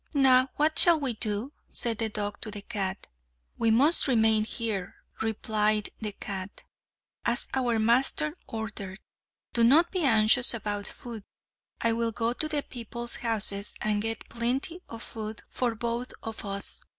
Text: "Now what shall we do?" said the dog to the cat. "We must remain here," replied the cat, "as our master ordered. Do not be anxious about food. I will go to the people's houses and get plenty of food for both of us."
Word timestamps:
"Now 0.15 0.49
what 0.55 0.79
shall 0.79 0.99
we 0.99 1.13
do?" 1.13 1.53
said 1.69 1.99
the 1.99 2.09
dog 2.09 2.41
to 2.41 2.49
the 2.49 2.63
cat. 2.63 3.05
"We 3.59 3.69
must 3.69 4.07
remain 4.07 4.45
here," 4.45 4.95
replied 5.21 5.91
the 5.99 6.11
cat, 6.13 6.63
"as 7.23 7.47
our 7.53 7.77
master 7.77 8.33
ordered. 8.47 8.99
Do 9.53 9.63
not 9.63 9.91
be 9.91 10.03
anxious 10.03 10.55
about 10.55 10.87
food. 10.87 11.23
I 11.81 11.93
will 11.93 12.11
go 12.11 12.33
to 12.33 12.47
the 12.47 12.63
people's 12.63 13.17
houses 13.17 13.75
and 13.79 14.01
get 14.01 14.27
plenty 14.27 14.81
of 14.89 15.03
food 15.03 15.43
for 15.51 15.75
both 15.75 16.13
of 16.23 16.45
us." 16.45 16.81